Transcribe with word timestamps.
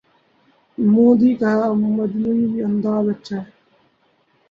movie 0.77 1.31
کا 1.41 1.53
مجموعی 1.97 2.61
انداز 2.67 3.05
اچھا 3.09 3.37
ہے 3.37 3.49